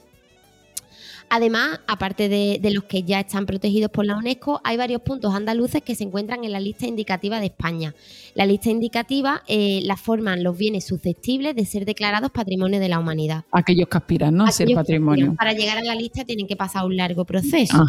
Además, 1.31 1.81
aparte 1.87 2.29
de, 2.29 2.59
de, 2.61 2.71
los 2.71 2.85
que 2.85 3.05
ya 3.05 3.21
están 3.21 3.47
protegidos 3.47 3.91
por 3.91 4.05
la 4.05 4.19
UNESCO, 4.19 4.61
hay 4.62 4.77
varios 4.77 5.01
puntos 5.01 5.35
andaluces 5.35 5.81
que 5.81 5.95
se 5.95 6.05
encuentran 6.05 6.45
en 6.45 6.53
la 6.53 6.61
lista 6.61 6.87
indicativa 6.87 7.41
de 7.41 7.47
España. 7.47 7.95
La 8.35 8.45
lista 8.45 8.69
indicativa 8.69 9.43
eh, 9.49 9.81
la 9.85 9.97
forman 9.97 10.45
los 10.45 10.59
bienes 10.59 10.85
susceptibles 10.85 11.57
de 11.57 11.65
ser 11.65 11.87
declarados 11.87 12.31
patrimonio 12.31 12.79
de 12.79 12.91
la 12.91 12.99
humanidad. 12.99 13.45
Aquellos 13.51 13.89
que 13.89 13.97
aspiran 13.97 14.37
¿no? 14.37 14.45
a 14.45 14.51
ser 14.51 14.69
patrimonio. 14.75 15.35
Para 15.35 15.55
llegar 15.55 15.79
a 15.79 15.83
la 15.83 15.95
lista 15.95 16.27
tienen 16.27 16.47
que 16.47 16.57
pasar 16.57 16.85
un 16.85 16.99
largo 16.99 17.25
proceso, 17.25 17.83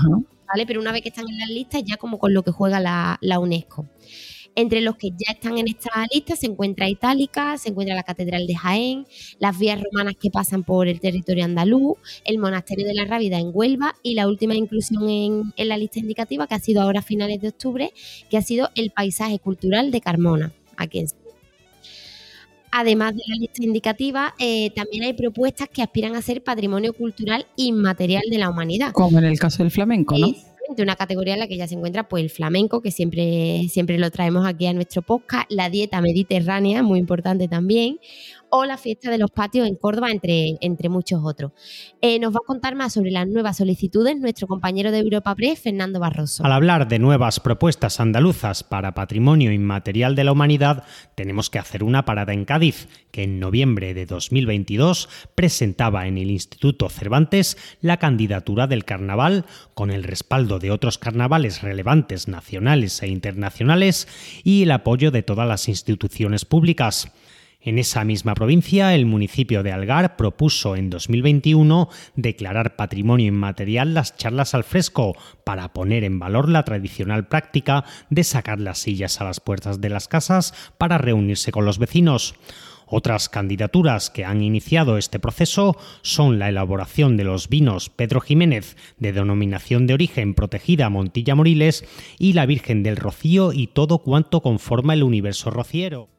¿vale? 0.48 0.66
Pero 0.66 0.80
una 0.80 0.94
vez 0.94 1.02
que 1.02 1.10
están 1.10 1.28
en 1.28 1.38
la 1.38 1.48
lista, 1.48 1.80
ya 1.82 1.98
como 1.98 2.20
con 2.20 2.34
lo 2.34 2.44
que 2.44 2.52
juega 2.52 2.80
la, 2.80 3.18
la 3.20 3.40
UNESCO. 3.40 3.86
Entre 4.56 4.82
los 4.82 4.98
que 4.98 5.10
ya 5.10 5.34
están 5.34 5.58
en 5.58 5.68
esta 5.68 6.06
lista 6.14 6.36
se 6.36 6.46
encuentra 6.46 6.88
Itálica, 6.88 7.58
se 7.58 7.70
encuentra 7.70 7.96
la 7.96 8.04
Catedral 8.04 8.46
de 8.46 8.56
Jaén, 8.56 9.08
las 9.40 9.58
vías 9.58 9.82
romanas 9.82 10.16
que 10.20 10.30
pasan 10.30 10.64
por 10.64 10.88
el 10.88 11.00
territorio 11.00 11.44
andaluz, 11.44 11.98
el 12.24 12.38
Monasterio 12.38 12.86
de 12.86 12.94
la 12.94 13.06
Rábida 13.06 13.40
en 13.40 13.50
Huelva 13.52 13.96
y 14.04 14.14
la 14.14 14.28
última 14.28 14.56
inclusión 14.56 15.10
en, 15.10 15.54
en 15.58 15.68
la 15.68 15.78
lista 15.78 16.00
indicativa, 16.00 16.46
que 16.46 16.56
ha 16.56 16.60
sido 16.60 16.82
ahora 16.82 17.00
a 17.00 17.04
finales 17.04 17.42
de 17.42 17.48
octubre, 17.48 17.94
que 18.30 18.38
ha 18.38 18.42
sido 18.42 18.70
el 18.76 18.92
paisaje 18.92 19.40
cultural 19.40 19.90
de 19.92 20.02
Carmona, 20.02 20.54
aquí 20.78 21.00
en 21.00 21.08
Además 22.76 23.16
de 23.16 23.22
la 23.28 23.36
lista 23.36 23.64
indicativa, 23.64 24.34
eh, 24.40 24.72
también 24.72 25.04
hay 25.04 25.14
propuestas 25.14 25.70
que 25.70 25.84
aspiran 25.84 26.16
a 26.16 26.24
ser 26.24 26.44
patrimonio 26.44 26.94
cultural 26.94 27.46
inmaterial 27.56 28.24
de 28.32 28.40
la 28.40 28.50
humanidad. 28.50 28.94
Como 28.94 29.20
en 29.20 29.26
el 29.26 29.38
caso 29.38 29.62
del 29.62 29.72
flamenco, 29.72 30.18
¿no? 30.18 30.34
De 30.76 30.84
una 30.84 30.96
categoría 30.96 31.34
en 31.34 31.40
la 31.40 31.48
que 31.48 31.58
ya 31.58 31.68
se 31.68 31.76
encuentra 31.76 32.08
pues 32.08 32.24
el 32.24 32.30
flamenco, 32.30 32.82
que 32.82 32.92
siempre, 32.92 33.68
siempre 33.70 33.98
lo 33.98 34.12
traemos 34.12 34.46
aquí 34.46 34.68
a 34.68 34.74
nuestro 34.74 35.02
podcast, 35.02 35.50
la 35.50 35.70
dieta 35.70 36.02
mediterránea, 36.02 36.84
muy 36.84 37.00
importante 37.00 37.48
también, 37.48 38.00
o 38.56 38.66
la 38.66 38.78
fiesta 38.78 39.10
de 39.10 39.18
los 39.18 39.32
patios 39.32 39.68
en 39.68 39.76
Córdoba, 39.76 40.12
entre, 40.12 40.58
entre 40.62 40.88
muchos 40.88 41.22
otros. 41.24 41.54
Eh, 42.02 42.20
nos 42.20 42.34
va 42.34 42.40
a 42.44 42.46
contar 42.46 42.76
más 42.76 42.94
sobre 42.94 43.10
las 43.10 43.28
nuevas 43.28 43.58
solicitudes 43.58 44.16
nuestro 44.20 44.48
compañero 44.48 44.92
de 44.92 45.00
Europa 45.00 45.34
Press, 45.34 45.60
Fernando 45.62 46.00
Barroso. 46.00 46.46
Al 46.46 46.52
hablar 46.52 46.88
de 46.88 47.00
nuevas 47.00 47.40
propuestas 47.40 48.00
andaluzas 48.00 48.64
para 48.64 48.94
patrimonio 48.94 49.52
inmaterial 49.52 50.16
de 50.16 50.24
la 50.24 50.34
humanidad, 50.34 50.84
tenemos 51.16 51.50
que 51.50 51.58
hacer 51.58 51.84
una 51.84 52.06
parada 52.06 52.34
en 52.34 52.46
Cádiz, 52.46 52.88
que 53.10 53.24
en 53.24 53.40
noviembre 53.40 53.96
de 53.96 54.06
2022 54.06 55.10
presentaba 55.34 56.06
en 56.06 56.20
el 56.20 56.30
Instituto 56.30 56.90
Cervantes 56.90 57.58
la 57.82 57.98
candidatura 57.98 58.68
del 58.68 58.86
carnaval 58.86 59.46
con 59.74 59.90
el 59.90 60.04
respaldo 60.04 60.60
de 60.64 60.72
otros 60.72 60.98
carnavales 60.98 61.62
relevantes 61.62 62.28
nacionales 62.28 63.04
e 63.04 63.08
internacionales 63.08 64.08
y 64.44 64.64
el 64.64 64.72
apoyo 64.72 65.12
de 65.12 65.22
todas 65.22 65.48
las 65.48 65.68
instituciones 65.68 66.46
públicas. 66.46 67.12
En 67.60 67.80
esa 67.80 68.04
misma 68.04 68.34
provincia, 68.34 68.96
el 68.96 69.06
municipio 69.06 69.62
de 69.62 69.72
Algar 69.72 70.16
propuso 70.16 70.76
en 70.76 70.90
2021 70.90 71.90
declarar 72.16 72.76
patrimonio 72.76 73.28
inmaterial 73.28 73.94
las 73.94 74.18
charlas 74.18 74.54
al 74.54 74.64
fresco 74.64 75.16
para 75.44 75.74
poner 75.74 76.04
en 76.04 76.20
valor 76.20 76.50
la 76.50 76.64
tradicional 76.64 77.28
práctica 77.28 77.84
de 78.10 78.24
sacar 78.24 78.60
las 78.60 78.80
sillas 78.80 79.22
a 79.22 79.26
las 79.26 79.40
puertas 79.40 79.80
de 79.80 79.90
las 79.90 80.08
casas 80.08 80.54
para 80.78 80.98
reunirse 80.98 81.52
con 81.52 81.66
los 81.66 81.78
vecinos. 81.78 82.36
Otras 82.88 83.30
candidaturas 83.30 84.10
que 84.10 84.26
han 84.26 84.42
iniciado 84.42 84.98
este 84.98 85.20
proceso 85.20 85.78
son 86.02 86.40
la 86.40 86.50
elaboración 86.50 87.18
de 87.18 87.24
los 87.24 87.50
vinos 87.50 87.90
Pedro 87.90 88.22
Jiménez 88.22 88.78
de 88.98 89.14
denominación 89.14 89.88
de 89.88 89.94
origen 89.94 90.34
protegida 90.34 90.90
Montilla 90.90 91.36
Moriles 91.36 91.86
y 92.20 92.34
la 92.34 92.46
Virgen 92.46 92.84
del 92.84 92.98
Rocío 92.98 93.54
y 93.54 93.68
todo 93.68 94.00
cuanto 94.00 94.42
conforma 94.42 94.94
el 94.94 95.04
universo 95.04 95.50
rociero. 95.50 96.10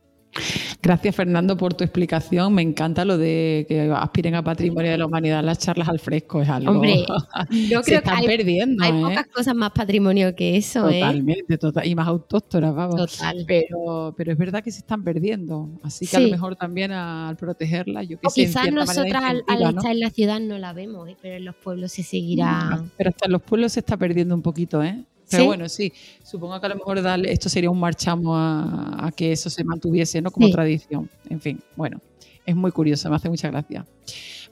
Gracias, 0.82 1.16
Fernando, 1.16 1.56
por 1.56 1.74
tu 1.74 1.84
explicación. 1.84 2.52
Me 2.54 2.62
encanta 2.62 3.04
lo 3.04 3.16
de 3.16 3.64
que 3.68 3.90
aspiren 3.90 4.34
a 4.34 4.42
patrimonio 4.42 4.90
de 4.90 4.98
la 4.98 5.06
humanidad. 5.06 5.42
Las 5.42 5.58
charlas 5.58 5.88
al 5.88 5.98
fresco 5.98 6.42
es 6.42 6.48
algo. 6.48 6.72
Hombre, 6.72 7.04
yo 7.70 7.80
creo 7.82 7.98
están 7.98 8.16
que 8.16 8.20
hay, 8.22 8.36
perdiendo. 8.36 8.84
hay 8.84 8.90
¿eh? 8.92 9.02
pocas 9.02 9.26
cosas 9.28 9.54
más 9.54 9.70
patrimonio 9.70 10.34
que 10.34 10.56
eso, 10.56 10.88
¿eh? 10.88 11.00
Totalmente, 11.00 11.58
total, 11.58 11.86
y 11.86 11.94
más 11.94 12.08
autóctonas, 12.08 12.74
vamos. 12.74 12.96
Total. 12.96 13.44
Pero, 13.46 14.14
pero 14.16 14.32
es 14.32 14.38
verdad 14.38 14.62
que 14.62 14.70
se 14.70 14.80
están 14.80 15.02
perdiendo. 15.02 15.70
Así 15.82 16.06
que 16.06 16.16
a 16.16 16.20
lo 16.20 16.28
mejor 16.28 16.56
también 16.56 16.92
al 16.92 17.36
protegerla, 17.36 18.02
yo 18.02 18.18
que 18.18 18.26
O 18.26 18.30
sé, 18.30 18.46
quizás 18.46 18.70
nosotras 18.72 19.22
al, 19.22 19.44
al 19.48 19.60
¿no? 19.60 19.68
estar 19.70 19.92
en 19.92 20.00
la 20.00 20.10
ciudad 20.10 20.40
no 20.40 20.58
la 20.58 20.72
vemos, 20.72 21.08
¿eh? 21.08 21.16
pero 21.20 21.36
en 21.36 21.44
los 21.44 21.54
pueblos 21.54 21.92
se 21.92 22.02
seguirá. 22.02 22.84
Pero 22.96 23.10
hasta 23.10 23.26
en 23.26 23.32
los 23.32 23.42
pueblos 23.42 23.72
se 23.72 23.80
está 23.80 23.96
perdiendo 23.96 24.34
un 24.34 24.42
poquito, 24.42 24.82
¿eh? 24.82 25.04
Pero 25.30 25.42
¿Sí? 25.42 25.46
bueno, 25.46 25.68
sí, 25.68 25.92
supongo 26.22 26.60
que 26.60 26.66
a 26.66 26.68
lo 26.68 26.76
mejor 26.76 27.00
darle, 27.02 27.32
esto 27.32 27.48
sería 27.48 27.70
un 27.70 27.80
marchamo 27.80 28.36
a, 28.36 29.06
a 29.06 29.10
que 29.12 29.32
eso 29.32 29.48
se 29.50 29.64
mantuviese, 29.64 30.20
¿no? 30.20 30.30
Como 30.30 30.46
Sí. 30.46 30.52
tradición. 30.52 31.08
En 31.30 31.40
fin, 31.40 31.60
bueno, 31.76 32.00
es 32.44 32.54
muy 32.54 32.70
curioso, 32.72 33.08
me 33.10 33.16
hace 33.16 33.28
mucha 33.30 33.50
gracia. 33.50 33.86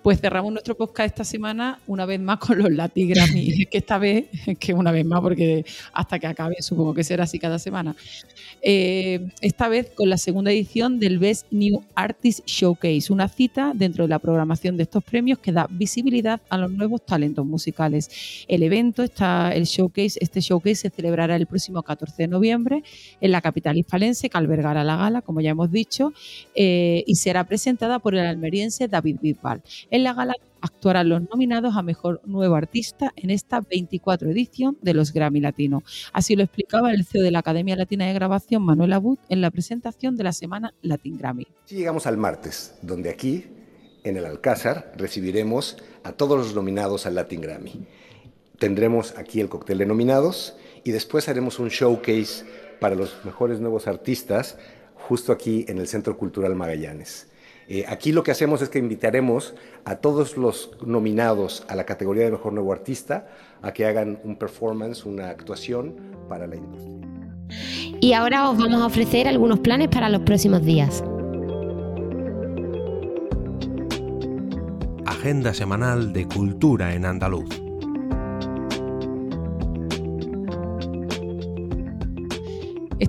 Pues 0.02 0.21
cerramos 0.21 0.52
nuestro 0.52 0.76
podcast 0.76 1.11
esta 1.11 1.25
semana 1.25 1.78
una 1.87 2.06
vez 2.06 2.18
más 2.18 2.38
con 2.38 2.59
los 2.59 2.73
Latin 2.73 3.11
Grammy, 3.11 3.66
que 3.71 3.78
esta 3.78 3.99
vez, 3.99 4.26
que 4.59 4.75
una 4.75 4.90
vez 4.90 5.06
más, 5.06 5.21
porque 5.21 5.64
hasta 5.92 6.18
que 6.18 6.26
acabe 6.26 6.56
supongo 6.61 6.92
que 6.92 7.04
será 7.04 7.23
así 7.23 7.38
cada 7.38 7.61
semana. 7.61 7.94
Eh, 8.62 9.28
esta 9.40 9.68
vez 9.68 9.90
con 9.94 10.11
la 10.11 10.16
segunda 10.18 10.50
edición 10.50 10.99
del 10.99 11.21
Best 11.21 11.47
New 11.52 11.85
Artist 11.94 12.40
Showcase, 12.47 13.12
una 13.12 13.28
cita 13.28 13.73
dentro 13.76 14.04
de 14.04 14.09
la 14.09 14.18
programación 14.18 14.76
de 14.76 14.82
estos 14.82 15.04
premios 15.04 15.38
que 15.38 15.52
da 15.52 15.68
visibilidad 15.71 16.40
a 16.49 16.59
los 16.59 16.73
nuevos 16.73 17.06
talentos 17.06 17.47
musicales. 17.47 18.44
El 18.49 18.64
evento, 18.64 19.04
está, 19.04 19.54
el 19.54 19.66
showcase, 19.66 20.18
este 20.21 20.40
showcase 20.40 20.75
se 20.75 20.90
celebrará 20.90 21.37
el 21.37 21.47
próximo 21.47 21.80
14 21.80 22.23
de 22.23 22.28
noviembre 22.28 22.82
en 23.21 23.30
la 23.30 23.40
capital 23.40 23.78
hispalense, 23.78 24.28
que 24.28 24.38
albergará 24.38 24.82
la 24.82 24.97
gala, 24.97 25.23
como 25.23 25.40
ya 25.40 25.50
hemos 25.50 25.71
dicho, 25.71 26.12
eh, 26.56 27.04
y 27.06 27.14
será 27.14 27.44
presentada 27.44 28.00
por 28.00 28.16
el 28.16 28.26
almeriense 28.26 28.88
David 28.88 29.18
Bisbal. 29.23 29.62
En 29.92 30.04
la 30.04 30.14
gala 30.14 30.34
actuarán 30.62 31.11
los 31.11 31.20
nominados 31.28 31.76
a 31.76 31.82
Mejor 31.82 32.22
Nuevo 32.25 32.54
Artista 32.54 33.12
en 33.14 33.28
esta 33.28 33.61
24 33.61 34.30
edición 34.30 34.78
de 34.80 34.94
los 34.94 35.12
Grammy 35.12 35.38
Latino. 35.38 35.82
Así 36.14 36.34
lo 36.34 36.42
explicaba 36.42 36.94
el 36.94 37.04
CEO 37.04 37.22
de 37.22 37.30
la 37.30 37.40
Academia 37.40 37.76
Latina 37.76 38.06
de 38.06 38.14
Grabación, 38.14 38.62
Manuel 38.62 38.94
Abud, 38.94 39.18
en 39.28 39.42
la 39.42 39.50
presentación 39.50 40.16
de 40.16 40.25
la 40.25 40.32
semana 40.32 40.72
Latin 40.80 41.18
Grammy. 41.18 41.46
Sí 41.66 41.75
llegamos 41.75 42.06
al 42.06 42.16
martes, 42.16 42.75
donde 42.80 43.11
aquí, 43.11 43.44
en 44.02 44.16
el 44.16 44.25
Alcázar, 44.25 44.94
recibiremos 44.96 45.76
a 46.04 46.12
todos 46.12 46.38
los 46.38 46.54
nominados 46.54 47.04
al 47.04 47.16
Latin 47.16 47.42
Grammy. 47.42 47.87
Tendremos 48.58 49.18
aquí 49.18 49.42
el 49.42 49.50
cóctel 49.50 49.76
de 49.76 49.84
nominados 49.84 50.56
y 50.84 50.92
después 50.92 51.28
haremos 51.28 51.58
un 51.58 51.68
showcase 51.68 52.46
para 52.80 52.94
los 52.94 53.26
mejores 53.26 53.61
nuevos 53.61 53.87
artistas 53.87 54.56
justo 54.94 55.32
aquí 55.32 55.66
en 55.68 55.76
el 55.76 55.87
Centro 55.87 56.16
Cultural 56.16 56.54
Magallanes. 56.54 57.30
Eh, 57.69 57.85
aquí 57.88 58.12
lo 58.12 58.23
que 58.23 58.31
hacemos 58.31 58.61
es 58.62 58.69
que 58.69 58.78
invitaremos 58.78 59.54
a 59.85 59.97
todos 59.97 60.37
los 60.37 60.71
nominados 60.85 61.64
a 61.69 61.76
la 61.76 61.85
categoría 61.85 62.25
de 62.25 62.33
Mejor 62.33 62.52
Nuevo 62.52 62.73
Artista 62.73 63.28
a 63.62 63.73
que 63.73 63.87
hagan 63.87 64.19
un 64.25 64.37
performance, 64.37 65.07
una 65.07 65.31
actuación 65.31 65.97
para 66.28 66.47
la 66.47 66.57
industria. 66.57 67.09
Y 68.00 68.14
ahora 68.14 68.50
os 68.50 68.59
vamos 68.59 68.83
a 68.83 68.87
ofrecer 68.87 69.28
algunos 69.28 69.61
planes 69.61 69.88
para 69.88 70.09
los 70.09 70.23
próximos 70.23 70.64
días. 70.64 71.04
Agenda 75.07 75.54
semanal 75.54 76.12
de 76.12 76.26
cultura 76.26 76.95
en 76.95 77.04
andaluz. 77.04 77.62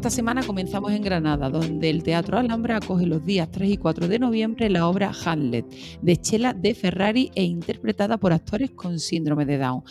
Esta 0.03 0.17
semana 0.17 0.43
comenzamos 0.43 0.91
en 0.91 1.01
Granada, 1.01 1.49
donde 1.49 1.89
el 1.89 2.03
Teatro 2.03 2.37
Alhambra 2.37 2.75
acoge 2.75 3.05
los 3.05 3.25
días 3.25 3.49
3 3.49 3.69
y 3.71 3.77
4 3.77 4.09
de 4.09 4.19
noviembre 4.19 4.69
la 4.69 4.89
obra 4.89 5.13
Hamlet 5.23 5.65
de 6.01 6.17
Chela 6.17 6.53
de 6.53 6.75
Ferrari 6.75 7.31
e 7.35 7.45
interpretada 7.45 8.17
por 8.17 8.33
actores 8.33 8.71
con 8.71 8.99
síndrome 8.99 9.45
de 9.45 9.57
Down. 9.57 9.81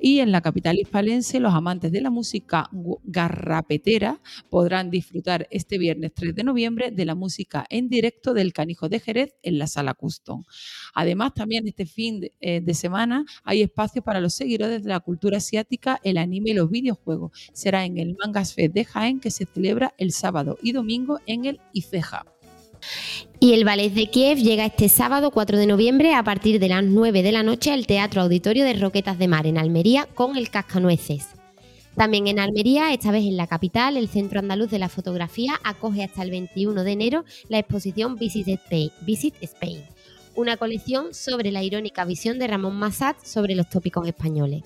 Y 0.00 0.20
en 0.20 0.30
la 0.30 0.40
capital 0.40 0.78
hispalense, 0.78 1.40
los 1.40 1.52
amantes 1.52 1.90
de 1.90 2.00
la 2.00 2.10
música 2.10 2.70
garrapetera 3.02 4.20
podrán 4.50 4.88
disfrutar 4.88 5.48
este 5.50 5.78
viernes 5.78 6.12
3 6.14 6.36
de 6.36 6.44
noviembre 6.44 6.92
de 6.92 7.04
la 7.04 7.16
música 7.16 7.66
en 7.68 7.88
directo 7.88 8.34
del 8.34 8.52
Canijo 8.52 8.88
de 8.88 9.00
Jerez 9.00 9.34
en 9.42 9.58
la 9.58 9.66
Sala 9.66 9.94
Custom. 9.94 10.44
Además, 10.94 11.34
también 11.34 11.66
este 11.66 11.86
fin 11.86 12.20
de, 12.20 12.32
eh, 12.38 12.74
semana 12.74 13.24
hay 13.42 13.62
espacio 13.62 14.00
para 14.00 14.20
los 14.20 14.32
seguidores 14.32 14.84
de 14.84 14.88
la 14.90 15.00
cultura 15.00 15.38
asiática, 15.38 15.98
el 16.04 16.18
anime 16.18 16.50
y 16.50 16.54
los 16.54 16.70
videojuegos. 16.70 17.32
Será 17.52 17.84
en 17.84 17.98
el 17.98 18.14
Mangas 18.14 18.54
Fest 18.54 18.72
de 18.72 18.84
Jaén 18.84 19.18
que 19.18 19.32
se 19.32 19.55
celebra 19.56 19.94
el 19.96 20.12
sábado 20.12 20.58
y 20.62 20.72
domingo 20.72 21.18
en 21.26 21.46
el 21.46 21.60
IFEJA. 21.72 22.26
Y 23.40 23.54
el 23.54 23.64
Ballet 23.64 23.92
de 23.92 24.08
Kiev 24.08 24.38
llega 24.38 24.66
este 24.66 24.90
sábado 24.90 25.30
4 25.30 25.56
de 25.56 25.66
noviembre 25.66 26.14
a 26.14 26.22
partir 26.22 26.60
de 26.60 26.68
las 26.68 26.84
9 26.84 27.22
de 27.22 27.32
la 27.32 27.42
noche 27.42 27.72
al 27.72 27.86
Teatro 27.86 28.20
Auditorio 28.20 28.64
de 28.64 28.74
Roquetas 28.74 29.18
de 29.18 29.28
Mar 29.28 29.46
en 29.46 29.56
Almería 29.56 30.06
con 30.14 30.36
el 30.36 30.50
Cascanueces. 30.50 31.28
También 31.96 32.26
en 32.26 32.38
Almería, 32.38 32.92
esta 32.92 33.10
vez 33.10 33.24
en 33.24 33.38
la 33.38 33.46
capital, 33.46 33.96
el 33.96 34.08
Centro 34.08 34.40
Andaluz 34.40 34.70
de 34.70 34.78
la 34.78 34.90
Fotografía 34.90 35.54
acoge 35.64 36.04
hasta 36.04 36.22
el 36.22 36.30
21 36.30 36.84
de 36.84 36.92
enero 36.92 37.24
la 37.48 37.58
exposición 37.58 38.16
Visit 38.16 38.48
Spain, 38.48 38.90
Visit 39.06 39.34
Spain, 39.40 39.80
una 40.34 40.58
colección 40.58 41.14
sobre 41.14 41.50
la 41.50 41.62
irónica 41.62 42.04
visión 42.04 42.38
de 42.38 42.46
Ramón 42.46 42.76
Massat 42.76 43.24
sobre 43.24 43.54
los 43.54 43.70
tópicos 43.70 44.06
españoles. 44.06 44.64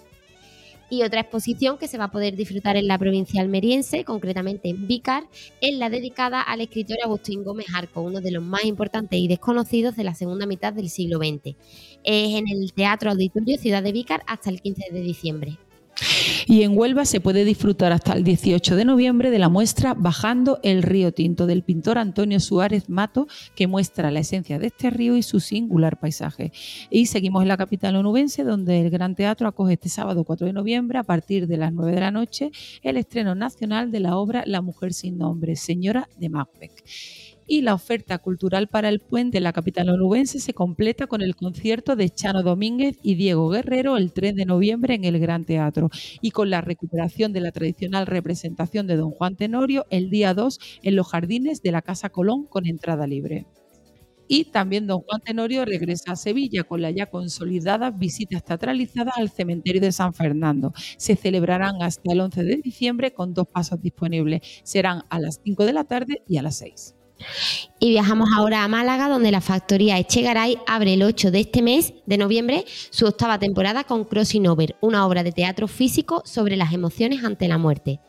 Y 0.91 1.05
otra 1.05 1.21
exposición 1.21 1.79
que 1.79 1.87
se 1.87 1.99
va 1.99 2.05
a 2.05 2.11
poder 2.11 2.35
disfrutar 2.35 2.77
en 2.77 2.89
la 2.89 2.99
provincia 2.99 3.41
almeriense, 3.41 4.05
concretamente 4.05 4.69
en 4.69 4.89
Vícar, 4.89 5.29
es 5.61 5.79
la 5.79 5.89
dedicada 5.89 6.43
al 6.43 6.61
escritor 6.61 6.99
Agustín 7.05 7.45
Gómez 7.45 7.67
Arco, 7.73 8.03
uno 8.03 8.21
de 8.21 8.33
los 8.33 8.43
más 8.43 8.65
importantes 8.65 9.19
y 9.19 9.29
desconocidos 9.29 9.95
de 9.95 10.05
la 10.05 10.15
segunda 10.15 10.47
mitad 10.47 10.73
del 10.73 10.91
siglo 10.91 11.19
XX. 11.19 11.57
Es 12.03 12.35
en 12.35 12.49
el 12.49 12.73
Teatro 12.73 13.13
Auditorio 13.13 13.57
Ciudad 13.57 13.85
de 13.85 13.93
Vícar 13.93 14.23
hasta 14.27 14.51
el 14.51 14.61
15 14.61 14.93
de 14.93 15.01
diciembre. 15.01 15.59
Y 16.47 16.63
en 16.63 16.77
Huelva 16.77 17.05
se 17.05 17.21
puede 17.21 17.45
disfrutar 17.45 17.93
hasta 17.93 18.13
el 18.13 18.25
18 18.25 18.77
de 18.77 18.85
noviembre 18.85 19.31
de 19.31 19.39
la 19.39 19.49
muestra 19.49 19.95
Bajando 19.95 20.59
el 20.63 20.83
río 20.83 21.13
Tinto 21.13 21.47
del 21.47 21.63
pintor 21.63 21.99
Antonio 21.99 22.41
Suárez 22.41 22.89
Mato, 22.89 23.29
que 23.55 23.67
muestra 23.67 24.11
la 24.11 24.21
esencia 24.21 24.59
de 24.59 24.69
este 24.69 24.91
río 24.91 25.17
y 25.17 25.23
su 25.23 25.41
singular 25.41 25.99
paisaje. 25.99 26.53
Y 26.91 27.07
seguimos 27.07 27.43
en 27.43 27.49
la 27.49 27.57
capital 27.57 27.97
onubense, 27.97 28.45
donde 28.45 28.81
el 28.81 28.91
Gran 28.91 29.15
Teatro 29.15 29.49
acoge 29.49 29.75
este 29.75 29.89
sábado 29.89 30.25
4 30.25 30.47
de 30.47 30.53
noviembre, 30.53 30.99
a 30.99 31.05
partir 31.05 31.47
de 31.47 31.57
las 31.57 31.73
9 31.73 31.93
de 31.93 32.01
la 32.01 32.11
noche, 32.11 32.51
el 32.83 32.97
estreno 32.97 33.35
nacional 33.35 33.91
de 33.91 34.01
la 34.01 34.17
obra 34.17 34.43
La 34.47 34.61
mujer 34.61 34.93
sin 34.93 35.19
nombre, 35.19 35.57
Señora 35.57 36.09
de 36.19 36.29
Macbeth 36.29 36.83
y 37.51 37.63
la 37.63 37.75
oferta 37.75 38.19
cultural 38.19 38.69
para 38.69 38.89
el 38.89 39.01
puente 39.01 39.39
en 39.39 39.43
la 39.43 39.53
capital 39.53 39.89
onubense 39.89 40.39
se 40.39 40.55
completa 40.55 41.09
con 41.09 41.21
el 41.21 41.35
concierto 41.35 41.97
de 41.97 42.09
Chano 42.09 42.45
Domínguez 42.45 42.97
y 43.03 43.17
Diego 43.17 43.49
Guerrero 43.49 43.97
el 43.97 44.13
3 44.13 44.37
de 44.37 44.45
noviembre 44.45 44.95
en 44.95 45.05
el 45.05 45.19
Gran 45.19 45.45
Teatro 45.45 45.91
y 46.21 46.31
con 46.31 46.49
la 46.49 46.61
recuperación 46.61 47.33
de 47.33 47.41
la 47.41 47.51
tradicional 47.51 48.07
representación 48.07 48.87
de 48.87 48.95
Don 48.95 49.11
Juan 49.11 49.35
Tenorio 49.35 49.85
el 49.91 50.11
día 50.11 50.33
2 50.33 50.61
en 50.85 50.95
los 50.95 51.09
jardines 51.09 51.61
de 51.61 51.73
la 51.73 51.83
Casa 51.83 52.11
Colón 52.11 52.47
con 52.47 52.67
entrada 52.67 53.09
libre. 53.09 53.49
Y 54.29 54.45
también 54.45 54.87
don 54.87 55.01
Juan 55.01 55.21
Tenorio 55.21 55.65
regresa 55.65 56.13
a 56.13 56.17
Sevilla 56.17 56.63
con 56.63 56.81
la 56.81 56.93
ya 56.93 57.07
consolidada 57.07 57.91
visita 57.91 58.39
teatralizadas 58.39 59.15
al 59.19 59.29
cementerio 59.29 59.81
de 59.81 59.91
San 59.91 60.15
Fernando. 60.15 60.73
Se 60.99 61.17
celebrarán 61.17 61.83
hasta 61.83 62.13
el 62.13 62.21
11 62.21 62.45
de 62.45 62.57
diciembre 62.59 63.13
con 63.13 63.35
dos 63.35 63.49
pasos 63.49 63.83
disponibles. 63.83 64.41
Serán 64.63 65.03
a 65.11 65.19
las 65.19 65.41
5 65.43 65.65
de 65.65 65.73
la 65.73 65.83
tarde 65.83 66.23
y 66.29 66.37
a 66.37 66.43
las 66.43 66.59
6. 66.59 66.95
Y 67.79 67.91
viajamos 67.91 68.29
ahora 68.37 68.65
a 68.65 68.69
Málaga, 68.69 69.09
donde 69.09 69.31
la 69.31 69.41
factoría 69.41 69.99
Echegaray 69.99 70.59
abre 70.67 70.95
el 70.95 71.03
8 71.03 71.31
de 71.31 71.41
este 71.41 71.63
mes 71.63 71.95
de 72.07 72.19
noviembre 72.19 72.65
su 72.91 73.07
octava 73.07 73.39
temporada 73.39 73.85
con 73.85 74.05
Crossing 74.05 74.47
Over, 74.47 74.77
una 74.81 75.07
obra 75.07 75.23
de 75.23 75.33
teatro 75.33 75.69
físico 75.69 76.23
sobre 76.25 76.57
las 76.57 76.73
emociones 76.73 77.25
ante 77.25 77.49
la 77.49 77.59
muerte. 77.59 78.01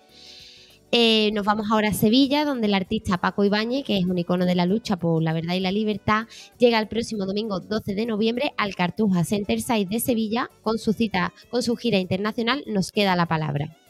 Eh, 0.94 1.32
nos 1.32 1.46
vamos 1.46 1.68
ahora 1.72 1.90
a 1.90 1.94
Sevilla, 1.94 2.44
donde 2.44 2.68
el 2.68 2.74
artista 2.74 3.18
Paco 3.18 3.46
Ibáñez, 3.46 3.86
que 3.86 3.98
es 3.98 4.06
un 4.06 4.18
icono 4.18 4.46
de 4.46 4.56
la 4.56 4.66
lucha 4.66 4.98
por 4.98 5.24
la 5.24 5.32
verdad 5.32 5.56
y 5.56 5.62
la 5.62 5.72
libertad, 5.72 6.28
llega 6.58 6.80
el 6.80 6.90
próximo 6.90 7.26
domingo 7.26 7.62
12 7.62 7.96
de 7.96 8.06
noviembre 8.06 8.52
al 8.58 8.76
Cartuja 8.76 9.24
Center 9.24 9.62
Side 9.62 9.88
de 9.90 10.02
Sevilla 10.02 10.50
con 10.62 10.80
su 10.80 10.92
cita, 10.92 11.32
con 11.50 11.64
su 11.64 11.78
gira 11.78 11.98
internacional 11.98 12.64
Nos 12.68 12.92
queda 12.92 13.16
la 13.16 13.26
palabra. 13.26 13.81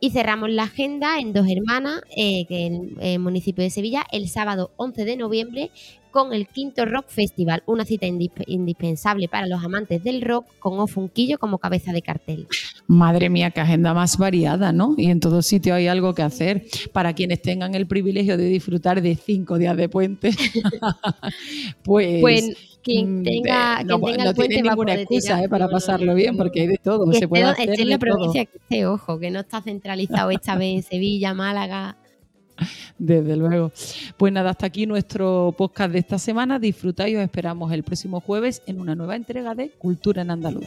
Y 0.00 0.10
cerramos 0.10 0.50
la 0.50 0.64
agenda 0.64 1.18
en 1.18 1.32
Dos 1.32 1.46
Hermanas, 1.48 2.02
eh, 2.16 2.46
que 2.46 2.66
en 2.66 2.96
el 3.00 3.18
municipio 3.18 3.64
de 3.64 3.70
Sevilla, 3.70 4.06
el 4.12 4.28
sábado 4.28 4.72
11 4.76 5.04
de 5.04 5.16
noviembre 5.16 5.70
con 6.10 6.32
el 6.32 6.46
Quinto 6.46 6.84
Rock 6.84 7.06
Festival, 7.08 7.62
una 7.66 7.84
cita 7.84 8.06
indispensable 8.06 9.28
para 9.28 9.46
los 9.46 9.62
amantes 9.62 10.02
del 10.02 10.22
rock 10.22 10.46
con 10.58 10.78
Ofunquillo 10.80 11.38
como 11.38 11.58
cabeza 11.58 11.92
de 11.92 12.02
cartel. 12.02 12.46
Madre 12.86 13.28
mía, 13.28 13.50
qué 13.50 13.60
agenda 13.60 13.94
más 13.94 14.16
variada, 14.18 14.72
¿no? 14.72 14.94
Y 14.96 15.10
en 15.10 15.20
todo 15.20 15.42
sitio 15.42 15.74
hay 15.74 15.88
algo 15.88 16.14
que 16.14 16.22
hacer. 16.22 16.64
Para 16.92 17.12
quienes 17.12 17.42
tengan 17.42 17.74
el 17.74 17.86
privilegio 17.86 18.36
de 18.36 18.46
disfrutar 18.46 19.02
de 19.02 19.14
cinco 19.16 19.58
días 19.58 19.76
de 19.76 19.88
puente, 19.88 20.30
pues... 21.84 22.20
pues 22.20 22.56
quien 22.82 23.20
mm, 23.20 23.22
tenga, 23.22 23.82
no, 23.84 24.00
quien 24.00 24.16
tenga 24.16 24.24
no 24.24 24.34
tiene 24.34 24.62
ninguna 24.62 24.94
excusa 24.94 25.42
eh, 25.42 25.48
para 25.48 25.68
pasarlo 25.68 26.14
bien, 26.14 26.36
porque 26.36 26.62
hay 26.62 26.66
de 26.68 26.78
todo. 26.78 27.12
se 27.12 27.28
puede 27.28 27.44
hacer 27.44 27.80
en 27.80 27.90
la 27.90 27.98
provincia 27.98 28.46
que 28.46 28.58
esté, 28.58 28.86
ojo, 28.86 29.18
que 29.18 29.30
no 29.30 29.40
está 29.40 29.60
centralizado 29.60 30.30
esta 30.30 30.56
vez 30.56 30.76
en 30.76 30.82
Sevilla, 30.82 31.34
Málaga. 31.34 31.96
Desde 32.98 33.36
luego. 33.36 33.72
Pues 34.16 34.32
nada, 34.32 34.50
hasta 34.50 34.66
aquí 34.66 34.86
nuestro 34.86 35.54
podcast 35.56 35.92
de 35.92 35.98
esta 36.00 36.18
semana. 36.18 36.58
Disfruta 36.58 37.08
y 37.08 37.16
os 37.16 37.22
esperamos 37.22 37.72
el 37.72 37.82
próximo 37.82 38.20
jueves 38.20 38.62
en 38.66 38.80
una 38.80 38.94
nueva 38.94 39.16
entrega 39.16 39.54
de 39.54 39.70
Cultura 39.70 40.22
en 40.22 40.30
Andaluz. 40.30 40.66